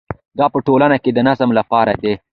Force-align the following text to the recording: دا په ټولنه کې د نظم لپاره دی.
دا 0.39 0.45
په 0.53 0.59
ټولنه 0.65 0.97
کې 1.03 1.11
د 1.13 1.19
نظم 1.27 1.49
لپاره 1.59 1.93
دی. 2.03 2.13